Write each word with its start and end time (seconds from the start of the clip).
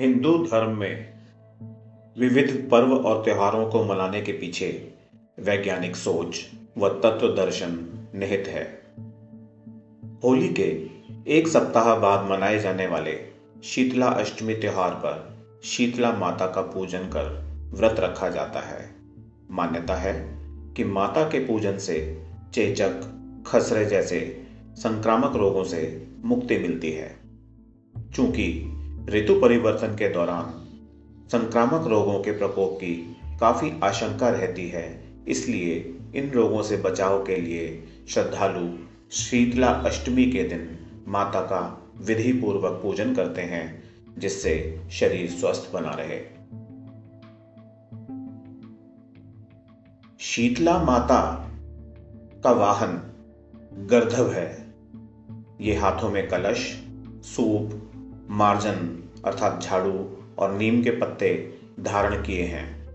हिंदू 0.00 0.38
धर्म 0.38 0.76
में 0.76 1.12
विविध 2.18 2.68
पर्व 2.70 2.92
और 2.92 3.24
त्योहारों 3.24 3.70
को 3.70 3.84
मनाने 3.84 4.20
के 4.20 4.32
पीछे 4.32 4.94
वैज्ञानिक 5.40 5.96
सोच 5.96 6.46
व 6.78 6.88
तत्व 6.88 7.28
दर्शन 7.28 7.86
निहित 8.14 8.44
है। 8.48 8.82
होली 10.24 10.48
के 10.48 10.86
एक 11.28 11.48
सप्ताह 11.48 11.94
बाद 11.94 12.30
मनाए 12.30 12.58
जाने 12.58 12.86
वाले 12.86 13.18
शीतला 13.64 14.06
अष्टमी 14.06 14.54
त्योहार 14.54 14.90
पर 14.90 15.38
शीतला 15.64 16.12
माता 16.12 16.46
का 16.46 16.60
पूजन 16.60 17.02
कर 17.02 17.54
व्रत 17.74 17.96
रखा 18.00 18.28
जाता 18.28 18.60
है। 18.60 18.90
मान्यता 19.50 19.94
है 19.94 20.38
कि 20.74 20.84
माता 20.84 21.24
के 21.24 21.46
पूजन 21.46 21.78
से 21.78 22.22
चेचक, 22.54 23.00
खसरे 23.46 23.84
जैसे 23.84 24.46
संक्रामक 24.74 25.36
रोगों 25.36 25.64
से 25.64 26.08
मुक्ति 26.24 26.58
मिलती 26.58 26.90
है। 26.90 27.16
चूँकि 28.14 28.76
ऋतु 29.08 29.40
परिवर्तन 29.40 29.88
के 29.88 30.08
दौरान 30.08 30.66
संक्रामक 31.28 31.86
रोगों 31.86 32.20
के 32.20 32.32
प्रकोप 32.32 32.76
की 32.76 33.16
काफ़ी 33.40 33.72
आशंका 33.84 34.28
रहती 34.28 34.68
है। 34.68 35.04
इसलिए 35.28 35.98
इन 36.14 36.30
रोगों 36.30 36.62
से 36.62 36.76
बचाव 36.76 37.24
के 37.24 37.36
लिए 37.36 37.84
श्रद्धालु 38.08 38.78
शीतला 39.10 39.68
अष्टमी 39.68 40.24
के 40.24 40.42
दिन 40.42 40.78
माता 41.08 41.40
का 41.40 41.90
विधि 42.00 42.32
पूर्वक 42.32 42.80
पूजन 42.82 43.14
करते 43.14 43.42
हैं, 43.42 43.82
जिससे 44.18 44.80
शरीर 44.90 45.30
स्वस्थ 45.30 45.72
बना 45.72 45.90
रहे। 45.90 46.40
शीतला 50.20 50.82
माता 50.82 51.50
का 52.44 52.50
वाहन 52.50 53.12
गर्धव 53.90 54.32
है। 54.32 54.74
ये 55.60 55.74
हाथों 55.74 56.10
में 56.10 56.28
कलश, 56.28 56.84
सूप 57.22 57.89
मार्जन 58.30 59.08
अर्थात 59.24 59.62
झाड़ू 59.62 60.16
और 60.38 60.52
नीम 60.52 60.82
के 60.82 60.90
पत्ते 60.90 61.54
धारण 61.80 62.22
किए 62.22 62.42
हैं। 62.42 62.90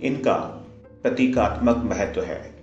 इनका 0.00 0.34
प्रतीकात्मक 1.02 1.76
महत्व 1.76 2.22
है। 2.22 2.54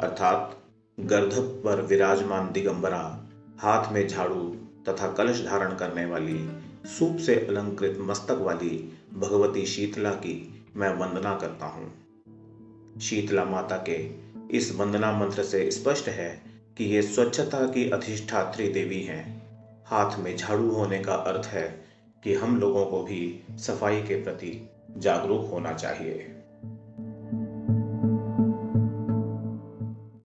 अर्थात 0.00 0.61
गर्दभ 1.02 1.62
पर 1.64 1.80
विराजमान 1.82 2.52
दिगंबरा, 2.52 3.28
हाथ 3.58 3.92
में 3.92 4.08
झाड़ू 4.08 4.56
तथा 4.88 5.12
कलश 5.12 5.44
धारण 5.44 5.76
करने 5.76 6.06
वाली, 6.06 6.50
सूप 6.86 7.16
से 7.16 7.34
अलंकृत 7.34 7.98
मस्तक 8.00 8.38
वाली 8.40 8.92
भगवती 9.14 9.66
शीतला 9.66 10.10
की 10.10 10.64
मैं 10.76 10.94
वंदना 10.94 11.34
करता 11.34 11.66
हूँ। 11.66 11.92
शीतला 13.00 13.44
माता 13.44 13.76
के 13.88 14.10
इस 14.56 14.76
वंदना 14.76 15.12
मंत्र 15.12 15.42
से 15.42 15.70
स्पष्ट 15.70 16.08
है 16.08 16.42
कि 16.76 16.84
ये 16.84 17.02
स्वच्छता 17.02 17.66
की 17.66 17.90
अधिष्ठात्री 17.90 18.68
देवी 18.68 19.02
हैं। 19.02 19.42
हाथ 19.86 20.18
में 20.18 20.36
झाड़ू 20.36 20.70
होने 20.70 20.98
का 20.98 21.14
अर्थ 21.14 21.46
है 21.46 21.84
कि 22.24 22.34
हम 22.34 22.60
लोगों 22.60 22.86
को 22.86 23.02
भी 23.02 23.46
सफ़ाई 23.50 24.02
के 24.02 24.22
प्रति 24.22 24.70
जागरूक 24.96 25.50
होना 25.50 25.72
चाहिए। 25.72 26.36